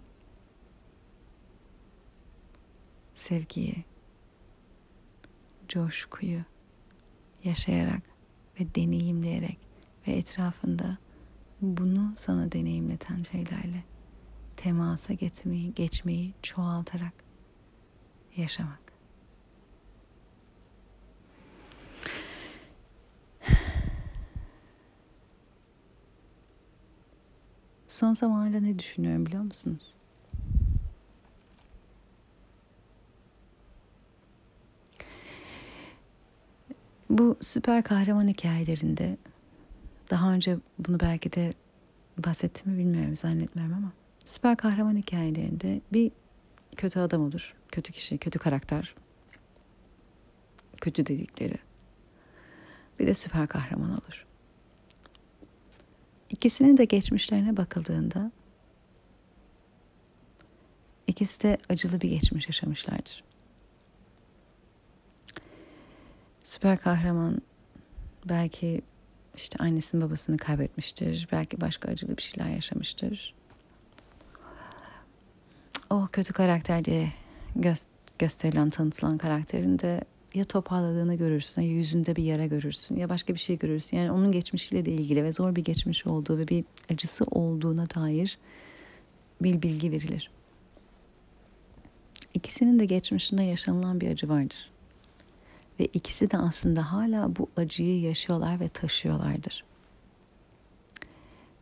[3.13, 3.83] sevgiyi,
[5.69, 6.39] coşkuyu
[7.43, 8.01] yaşayarak
[8.59, 9.57] ve deneyimleyerek
[10.07, 10.97] ve etrafında
[11.61, 13.83] bunu sana deneyimleten şeylerle
[14.57, 17.13] temasa geçmeyi, geçmeyi çoğaltarak
[18.37, 18.84] yaşamak.
[27.95, 29.93] Son zamanlarda ne düşünüyorum biliyor musunuz?
[37.09, 39.17] Bu süper kahraman hikayelerinde
[40.09, 41.53] daha önce bunu belki de
[42.17, 43.91] bahsettim mi bilmiyorum zannetmiyorum ama
[44.25, 46.11] süper kahraman hikayelerinde bir
[46.77, 47.53] kötü adam olur.
[47.71, 48.95] Kötü kişi, kötü karakter.
[50.81, 51.57] Kötü dedikleri.
[52.99, 54.25] Bir de süper kahraman olur.
[56.35, 58.31] İkisinin de geçmişlerine bakıldığında
[61.07, 63.23] ikisi de acılı bir geçmiş yaşamışlardır.
[66.43, 67.41] Süper kahraman
[68.29, 68.81] belki
[69.35, 71.27] işte annesinin babasını kaybetmiştir.
[71.31, 73.35] Belki başka acılı bir şeyler yaşamıştır.
[75.89, 77.13] O kötü karakter diye
[77.57, 77.87] gö-
[78.19, 80.01] gösterilen, tanıtılan karakterin de
[80.35, 83.97] ya toparladığını görürsün ya yüzünde bir yara görürsün ya başka bir şey görürsün.
[83.97, 88.37] Yani onun geçmişiyle de ilgili ve zor bir geçmiş olduğu ve bir acısı olduğuna dair
[89.41, 90.31] bir bilgi verilir.
[92.33, 94.71] İkisinin de geçmişinde yaşanılan bir acı vardır.
[95.79, 99.63] Ve ikisi de aslında hala bu acıyı yaşıyorlar ve taşıyorlardır.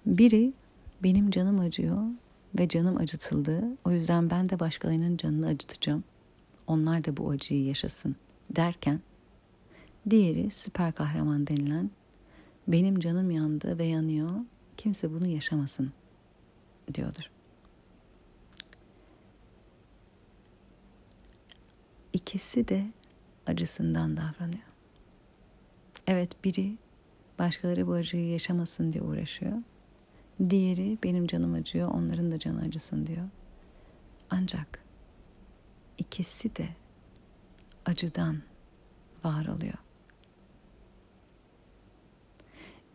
[0.06, 0.54] Biri
[1.04, 2.04] benim canım acıyor
[2.60, 3.64] ve canım acıtıldı.
[3.86, 6.04] O yüzden ben de başkalarının canını acıtacağım.
[6.68, 8.16] Onlar da bu acıyı yaşasın
[8.50, 9.02] derken
[10.10, 11.92] diğeri süper kahraman denilen
[12.68, 14.32] benim canım yandı ve yanıyor.
[14.78, 15.92] Kimse bunu yaşamasın
[16.94, 17.32] diyordur.
[22.14, 22.86] İkisi de
[23.48, 24.74] acısından davranıyor.
[26.08, 26.78] Evet biri
[27.40, 29.58] başkaları bu acıyı yaşamasın diye uğraşıyor.
[30.50, 33.28] Diğeri benim canım acıyor, onların da canı acısın diyor.
[34.30, 34.84] Ancak
[35.98, 36.70] ikisi de
[37.86, 38.42] acıdan
[39.24, 39.78] var oluyor.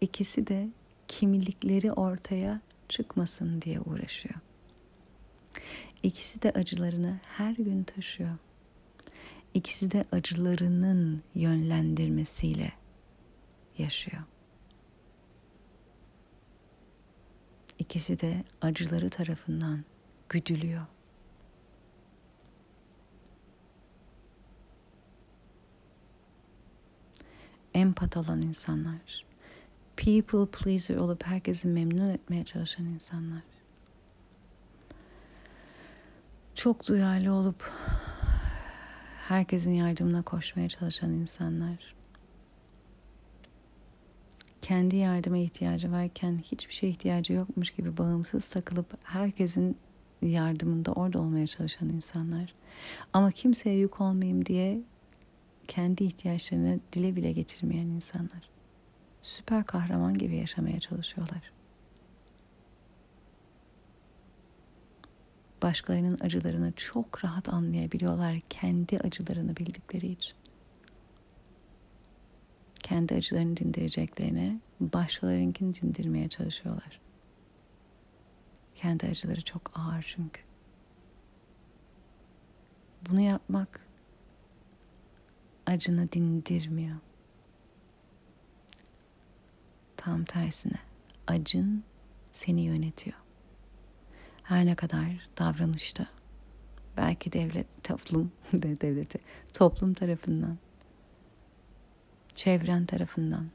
[0.00, 0.68] İkisi de
[1.08, 4.34] kimlikleri ortaya çıkmasın diye uğraşıyor.
[6.02, 8.36] İkisi de acılarını her gün taşıyor.
[9.54, 12.72] İkisi de acılarının yönlendirmesiyle
[13.78, 14.22] yaşıyor.
[17.78, 19.84] İkisi de acıları tarafından
[20.28, 20.86] güdülüyor.
[27.78, 29.24] Empat olan insanlar,
[29.96, 33.42] people pleaser olup herkesi memnun etmeye çalışan insanlar,
[36.54, 37.70] çok duyarlı olup
[39.28, 41.94] herkesin yardımına koşmaya çalışan insanlar,
[44.62, 49.76] kendi yardıma ihtiyacı varken hiçbir şeye ihtiyacı yokmuş gibi bağımsız takılıp herkesin
[50.22, 52.54] yardımında orada olmaya çalışan insanlar.
[53.12, 54.82] Ama kimseye yük olmayayım diye
[55.68, 58.50] kendi ihtiyaçlarını dile bile getirmeyen insanlar.
[59.22, 61.52] Süper kahraman gibi yaşamaya çalışıyorlar.
[65.62, 70.36] Başkalarının acılarını çok rahat anlayabiliyorlar kendi acılarını bildikleri için
[72.82, 77.00] kendi acılarını dindireceklerine başkalarınkini dindirmeye çalışıyorlar.
[78.74, 80.42] Kendi acıları çok ağır çünkü.
[83.08, 83.87] Bunu yapmak
[85.68, 86.96] acını dindirmiyor.
[89.96, 90.78] Tam tersine
[91.26, 91.84] acın
[92.32, 93.16] seni yönetiyor.
[94.42, 96.06] Her ne kadar davranışta
[96.96, 99.18] belki devlet toplum de devleti
[99.54, 100.58] toplum tarafından
[102.34, 103.50] çevren tarafından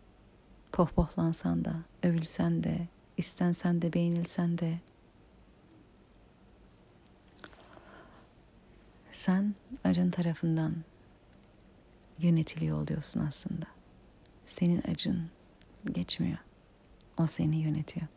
[0.72, 4.80] pohpohlansan da, övülsen de, istensen de, beğenilsen de
[9.12, 10.76] sen acın tarafından
[12.24, 13.66] yönetiliyor oluyorsun aslında.
[14.46, 15.30] Senin acın
[15.92, 16.38] geçmiyor.
[17.18, 18.08] O seni yönetiyor.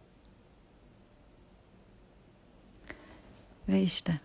[3.69, 4.21] Ve işte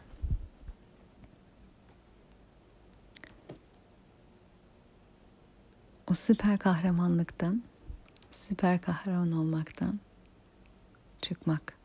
[6.08, 7.64] o süper kahramanlıktan,
[8.32, 10.00] süper kahraman olmaktan
[11.22, 11.78] çıkmak.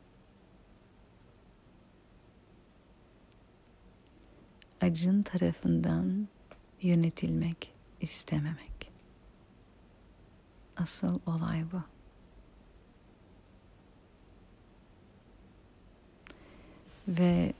[4.81, 6.27] Acın tarafından
[6.81, 8.91] yönetilmek istememek.
[10.77, 11.81] Asıl olay bu.
[17.07, 17.53] Ve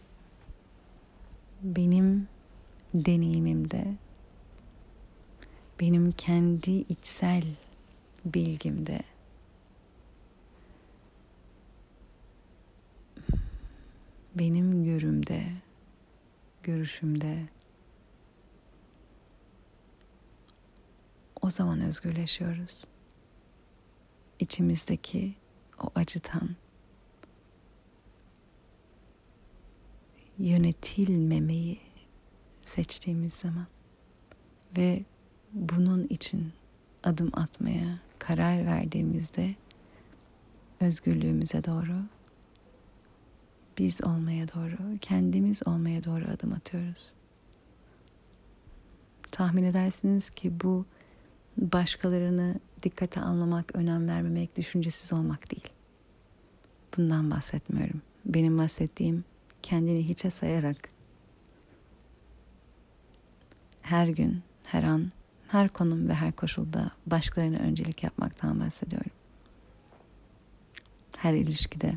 [1.61, 2.27] benim
[2.93, 3.95] deneyimimde
[5.79, 7.43] benim kendi içsel
[8.25, 9.01] bilgimde
[14.35, 15.43] benim görümde
[16.63, 17.47] görüşümde
[21.47, 22.83] o zaman özgürleşiyoruz.
[24.39, 25.35] İçimizdeki
[25.83, 26.49] o acıtan
[30.39, 31.79] yönetilmemeyi
[32.65, 33.67] seçtiğimiz zaman
[34.77, 35.03] ve
[35.53, 36.53] bunun için
[37.03, 39.55] adım atmaya karar verdiğimizde
[40.79, 42.03] özgürlüğümüze doğru
[43.77, 47.13] biz olmaya doğru, kendimiz olmaya doğru adım atıyoruz.
[49.31, 50.85] Tahmin edersiniz ki bu
[51.57, 55.69] başkalarını dikkate almamak, önem vermemek, düşüncesiz olmak değil.
[56.97, 58.01] Bundan bahsetmiyorum.
[58.25, 59.23] Benim bahsettiğim
[59.63, 60.89] kendini hiçe sayarak
[63.81, 65.11] her gün, her an
[65.47, 69.11] her konum ve her koşulda başkalarına öncelik yapmaktan bahsediyorum.
[71.17, 71.93] Her ilişkide.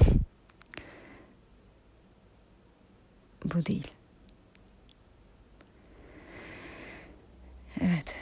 [3.44, 3.92] Bu değil.
[7.80, 8.14] Evet.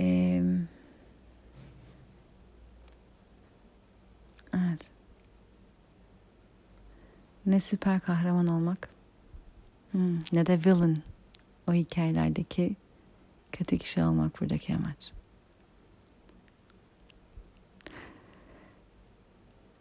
[0.00, 0.42] Ee,
[4.54, 4.90] evet.
[7.48, 8.88] Ne süper kahraman olmak
[9.90, 10.96] hmm, ne de villain
[11.68, 12.76] o hikayelerdeki
[13.52, 15.12] kötü kişi olmak buradaki amaç.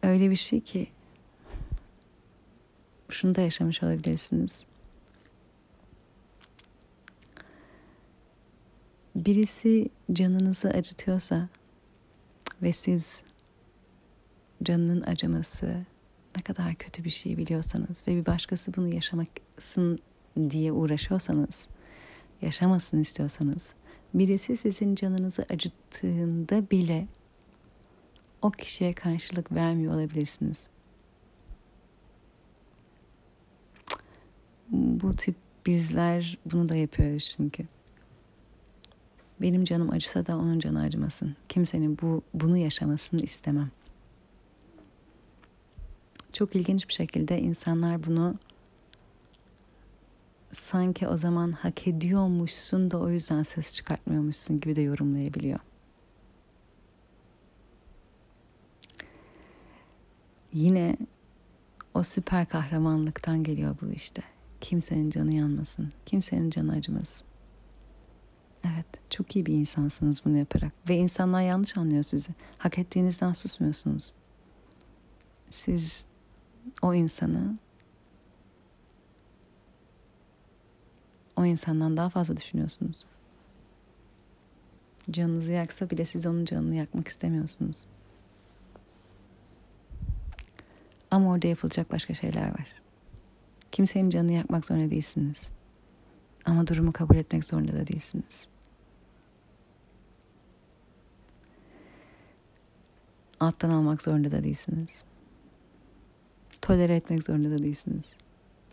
[0.03, 0.87] Öyle bir şey ki
[3.09, 4.65] şunu da yaşamış olabilirsiniz.
[9.15, 11.49] Birisi canınızı acıtıyorsa
[12.61, 13.23] ve siz
[14.63, 15.85] canının acıması
[16.37, 19.99] ne kadar kötü bir şey biliyorsanız ve bir başkası bunu yaşamasın
[20.49, 21.67] diye uğraşıyorsanız
[22.41, 23.73] yaşamasın istiyorsanız
[24.13, 27.07] birisi sizin canınızı acıttığında bile
[28.41, 30.67] o kişiye karşılık vermiyor olabilirsiniz.
[34.71, 35.35] Bu tip
[35.65, 37.65] bizler bunu da yapıyoruz çünkü.
[39.41, 41.35] Benim canım acısa da onun canı acımasın.
[41.49, 43.71] Kimsenin bu bunu yaşamasını istemem.
[46.37, 48.35] Çok ilginç bir şekilde insanlar bunu
[50.51, 55.59] sanki o zaman hak ediyormuşsun da o yüzden ses çıkartmıyormuşsun gibi de yorumlayabiliyor.
[60.53, 60.97] Yine
[61.93, 64.23] o süper kahramanlıktan geliyor bu işte.
[64.61, 67.27] Kimsenin canı yanmasın, kimsenin canı acımasın.
[68.63, 70.71] Evet, çok iyi bir insansınız bunu yaparak.
[70.89, 72.31] Ve insanlar yanlış anlıyor sizi.
[72.57, 74.13] Hak ettiğinizden susmuyorsunuz.
[75.49, 76.05] Siz
[76.81, 77.57] o insanı
[81.35, 83.05] o insandan daha fazla düşünüyorsunuz.
[85.11, 87.85] Canınızı yaksa bile siz onun canını yakmak istemiyorsunuz.
[91.11, 92.81] Ama orada yapılacak başka şeyler var.
[93.71, 95.49] Kimsenin canını yakmak zorunda değilsiniz.
[96.45, 98.47] Ama durumu kabul etmek zorunda da değilsiniz.
[103.39, 105.06] Alttan almak zorunda da değilsiniz.
[106.67, 108.05] Tolere etmek zorunda da değilsiniz.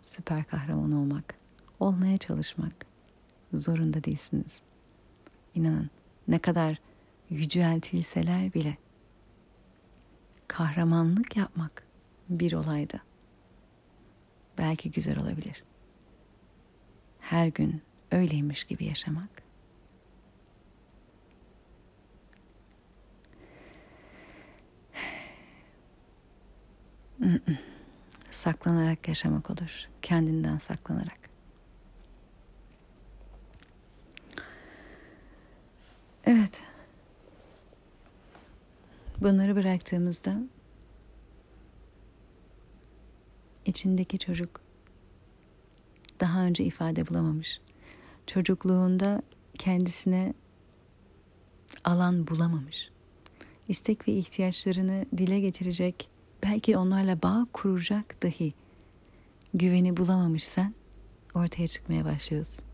[0.03, 1.35] Süper kahraman olmak,
[1.79, 2.73] olmaya çalışmak
[3.53, 4.61] zorunda değilsiniz.
[5.53, 5.89] İnanın
[6.27, 6.79] ne kadar
[7.29, 8.77] yüceltilseler bile
[10.47, 11.83] kahramanlık yapmak
[12.29, 13.01] bir olaydı.
[14.57, 15.63] Belki güzel olabilir.
[17.19, 17.81] Her gün
[18.11, 19.43] öyleymiş gibi yaşamak
[28.45, 29.87] saklanarak yaşamak olur.
[30.01, 31.19] Kendinden saklanarak.
[36.25, 36.61] Evet.
[39.21, 40.39] Bunları bıraktığımızda
[43.65, 44.61] içindeki çocuk
[46.19, 47.61] daha önce ifade bulamamış.
[48.27, 49.21] Çocukluğunda
[49.57, 50.33] kendisine
[51.83, 52.89] alan bulamamış.
[53.67, 56.14] İstek ve ihtiyaçlarını dile getirecek
[56.45, 58.53] belki onlarla bağ kuracak dahi
[59.53, 60.73] güveni bulamamışsan
[61.33, 62.65] ortaya çıkmaya başlıyorsun.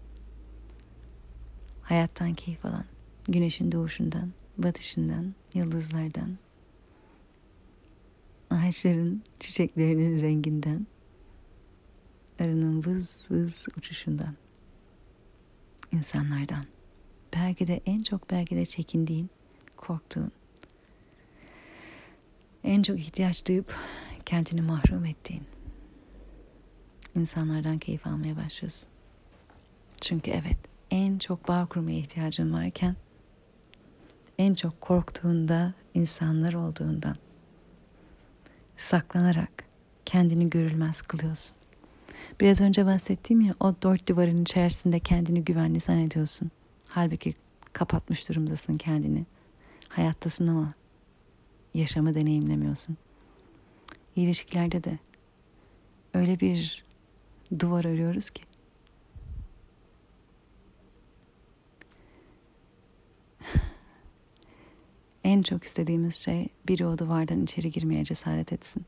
[1.82, 2.86] Hayattan keyif alan,
[3.28, 6.38] güneşin doğuşundan, batışından, yıldızlardan,
[8.50, 10.88] ağaçların, çiçeklerinin renginden,
[12.40, 14.36] arının vız vız uçuşundan,
[15.92, 16.66] insanlardan,
[17.36, 19.30] belki de en çok belki de çekindiğin,
[19.78, 20.32] korktuğun,
[22.64, 23.76] en çok ihtiyaç duyup
[24.26, 25.44] kendini mahrum ettiğin
[27.16, 28.90] insanlardan keyif almaya başlıyorsun.
[30.02, 30.58] Çünkü evet
[30.92, 32.96] en çok bağ kurmaya ihtiyacın varken
[34.38, 37.16] en çok korktuğunda insanlar olduğundan
[38.78, 39.52] saklanarak
[40.06, 41.58] kendini görülmez kılıyorsun.
[42.42, 46.52] Biraz önce bahsettiğim ya o dört duvarın içerisinde kendini güvenli zannediyorsun.
[46.90, 47.34] Halbuki
[47.74, 49.26] kapatmış durumdasın kendini.
[49.90, 50.74] Hayattasın ama
[51.74, 52.98] yaşamı deneyimlemiyorsun.
[54.16, 55.00] İlişkilerde de
[56.14, 56.86] öyle bir
[57.60, 58.44] duvar örüyoruz ki
[65.24, 68.86] en çok istediğimiz şey biri o duvardan içeri girmeye cesaret etsin.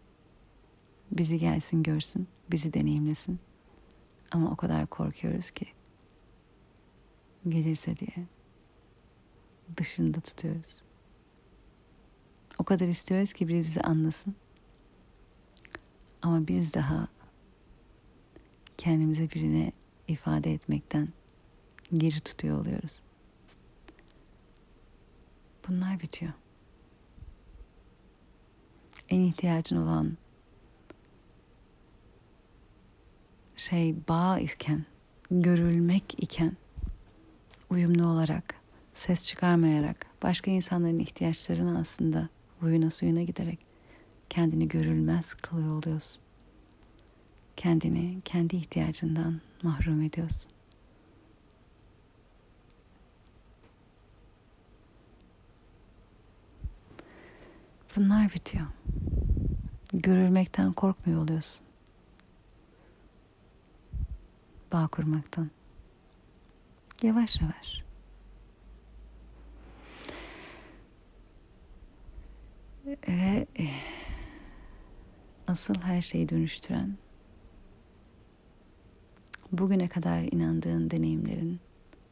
[1.12, 3.40] Bizi gelsin görsün, bizi deneyimlesin.
[4.32, 5.66] Ama o kadar korkuyoruz ki
[7.48, 8.28] gelirse diye
[9.78, 10.82] dışında tutuyoruz.
[12.58, 14.36] O kadar istiyoruz ki biri bizi anlasın.
[16.22, 17.08] Ama biz daha
[18.78, 19.72] kendimize birine
[20.08, 21.08] ifade etmekten
[21.98, 23.00] geri tutuyor oluyoruz.
[25.68, 26.34] Bunlar bitiyor.
[29.10, 30.18] En ihtiyacın olan
[33.56, 34.86] şey bağ iken,
[35.32, 36.58] görülmek iken
[37.70, 38.56] uyumlu olarak,
[38.96, 42.30] ses çıkarmayarak başka insanların ihtiyaçlarını aslında
[42.64, 43.60] huyuna suyuna giderek
[44.30, 46.22] kendini görülmez kılıyor oluyorsun.
[47.56, 50.52] Kendini kendi ihtiyacından mahrum ediyorsun.
[57.96, 58.66] Bunlar bitiyor.
[59.94, 61.66] Görülmekten korkmuyor oluyorsun.
[64.74, 65.52] Bağ kurmaktan.
[67.04, 67.83] Yavaş yavaş.
[73.08, 73.48] Ve
[75.48, 76.98] asıl her şeyi dönüştüren
[79.52, 81.60] bugüne kadar inandığın deneyimlerin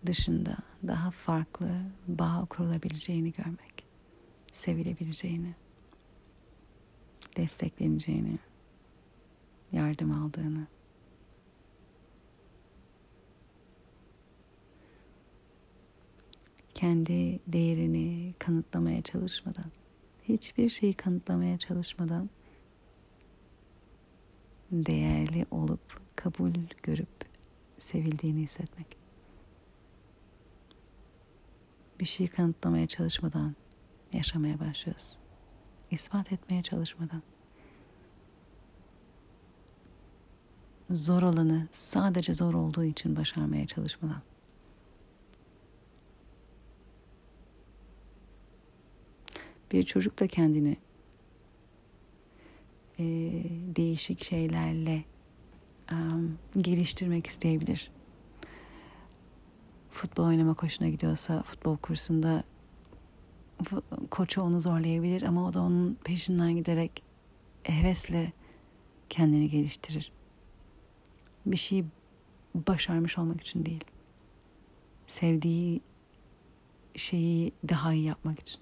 [0.05, 1.69] dışında daha farklı
[2.07, 3.85] bağ kurulabileceğini görmek,
[4.53, 5.55] sevilebileceğini,
[7.37, 8.39] destekleneceğini,
[9.71, 10.67] yardım aldığını.
[16.73, 19.71] Kendi değerini kanıtlamaya çalışmadan
[20.23, 22.29] hiçbir şeyi kanıtlamaya çalışmadan
[24.71, 26.53] değerli olup kabul
[26.83, 27.25] görüp
[27.77, 28.97] sevildiğini hissetmek.
[31.99, 33.55] Bir şeyi kanıtlamaya çalışmadan
[34.13, 35.17] yaşamaya başlıyoruz.
[35.91, 37.23] İspat etmeye çalışmadan.
[40.89, 44.21] Zor olanı sadece zor olduğu için başarmaya çalışmadan.
[49.71, 50.77] Bir çocuk da kendini
[52.99, 53.03] e,
[53.75, 55.03] değişik şeylerle
[55.91, 57.91] um, geliştirmek isteyebilir.
[59.89, 62.43] Futbol oynamak hoşuna gidiyorsa futbol kursunda
[64.11, 67.03] koçu onu zorlayabilir ama o da onun peşinden giderek
[67.63, 68.33] hevesle
[69.09, 70.11] kendini geliştirir.
[71.45, 71.85] Bir şeyi
[72.55, 73.83] başarmış olmak için değil.
[75.07, 75.81] Sevdiği
[76.95, 78.61] şeyi daha iyi yapmak için.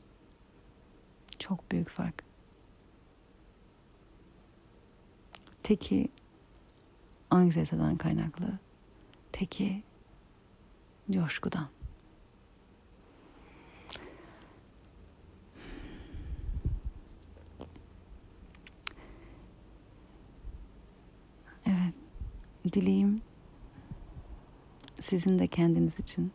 [1.40, 2.24] Çok büyük fark.
[5.64, 6.10] Teki
[7.30, 8.60] anksiyeteden kaynaklı.
[9.32, 9.84] Teki
[11.12, 11.68] coşkudan.
[21.66, 21.94] Evet,
[22.74, 23.22] dileğim
[25.02, 26.32] sizin de kendiniz için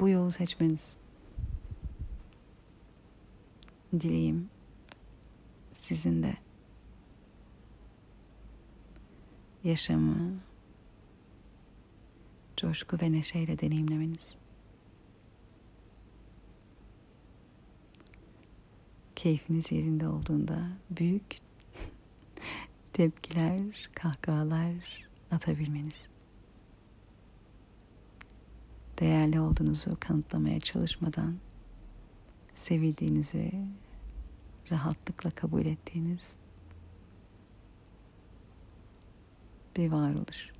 [0.00, 0.96] bu yolu seçmeniz.
[3.92, 4.50] Dileğim
[5.72, 6.34] sizin de
[9.64, 10.40] yaşamı
[12.56, 14.34] coşku ve neşeyle deneyimlemeniz.
[19.16, 21.36] Keyfiniz yerinde olduğunda büyük
[22.92, 26.08] tepkiler, kahkahalar atabilmeniz.
[29.00, 31.36] Değerli olduğunuzu kanıtlamaya çalışmadan
[32.54, 33.52] sevildiğinizi
[34.70, 36.32] rahatlıkla kabul ettiğiniz
[39.76, 40.50] bir varoluş.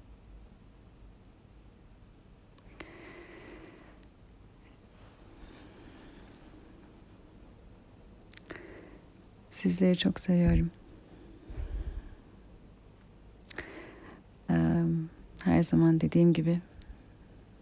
[9.51, 10.70] Sizleri çok seviyorum.
[15.45, 16.61] Her zaman dediğim gibi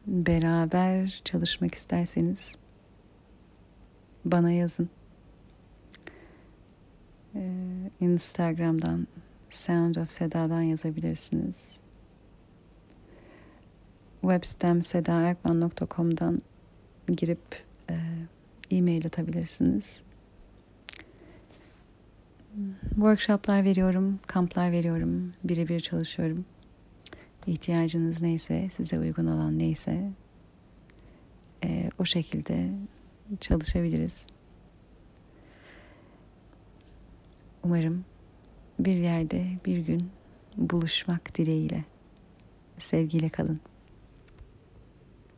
[0.09, 2.57] beraber çalışmak isterseniz
[4.25, 4.91] bana yazın.
[8.01, 9.07] Instagram'dan
[9.51, 11.57] Sound of Seda'dan yazabilirsiniz.
[14.21, 16.41] Web sitem sedaerkman.com'dan
[17.09, 17.95] girip e,
[18.71, 20.01] e-mail atabilirsiniz.
[22.91, 26.45] Workshoplar veriyorum, kamplar veriyorum, birebir çalışıyorum.
[27.49, 30.11] İhtiyacınız neyse, size uygun olan neyse
[31.65, 32.71] e, o şekilde
[33.41, 34.27] çalışabiliriz.
[37.65, 38.05] Umarım
[38.79, 40.11] bir yerde bir gün
[40.57, 41.85] buluşmak dileğiyle.
[42.79, 43.61] Sevgiyle kalın.